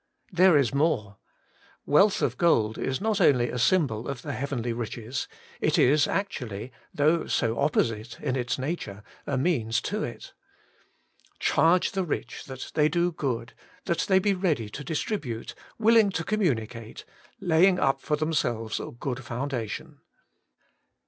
There 0.31 0.57
is 0.57 0.73
more. 0.73 1.17
Wealth 1.85 2.23
of 2.23 2.35
gold 2.35 2.79
is 2.79 2.99
not 2.99 3.21
only 3.21 3.49
a 3.51 3.59
symbol 3.59 4.07
of 4.07 4.23
the 4.23 4.33
heavenly 4.33 4.73
riches; 4.73 5.27
it 5.59 5.77
is 5.77 6.07
actually, 6.07 6.71
though 6.91 7.27
so 7.27 7.59
opposite 7.59 8.19
in 8.19 8.35
its 8.35 8.57
nature, 8.57 9.03
a 9.27 9.37
means 9.37 9.79
to 9.81 10.03
it.' 10.03 10.33
Charge 11.49 11.91
the 11.91 12.03
rich 12.03 12.45
that 12.45 12.71
they 12.73 12.89
do 12.89 13.11
good, 13.11 13.53
that 13.85 13.99
they 14.07 14.17
be 14.17 14.33
ready 14.33 14.69
to 14.69 14.83
distribute, 14.83 15.53
will 15.77 15.95
ing 15.97 16.09
to 16.13 16.23
communicate, 16.23 17.05
laying 17.39 17.77
up 17.77 18.01
for 18.01 18.15
them 18.15 18.33
selves 18.33 18.79
a 18.79 18.85
good 18.89 19.23
foundation.' 19.23 19.99